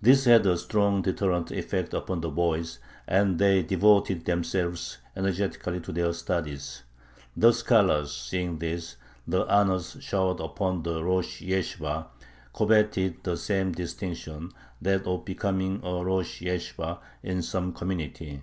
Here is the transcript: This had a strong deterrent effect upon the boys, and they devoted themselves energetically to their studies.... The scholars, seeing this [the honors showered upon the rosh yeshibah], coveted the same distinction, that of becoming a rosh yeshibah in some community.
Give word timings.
This 0.00 0.24
had 0.24 0.46
a 0.46 0.56
strong 0.56 1.02
deterrent 1.02 1.50
effect 1.50 1.92
upon 1.94 2.20
the 2.20 2.28
boys, 2.30 2.78
and 3.08 3.40
they 3.40 3.60
devoted 3.60 4.24
themselves 4.24 4.98
energetically 5.16 5.80
to 5.80 5.90
their 5.90 6.12
studies.... 6.12 6.84
The 7.36 7.50
scholars, 7.50 8.14
seeing 8.16 8.58
this 8.60 8.94
[the 9.26 9.44
honors 9.52 9.96
showered 9.98 10.38
upon 10.38 10.84
the 10.84 11.02
rosh 11.02 11.42
yeshibah], 11.42 12.06
coveted 12.54 13.24
the 13.24 13.36
same 13.36 13.72
distinction, 13.72 14.52
that 14.80 15.08
of 15.08 15.24
becoming 15.24 15.80
a 15.82 16.04
rosh 16.04 16.40
yeshibah 16.40 16.98
in 17.24 17.42
some 17.42 17.72
community. 17.72 18.42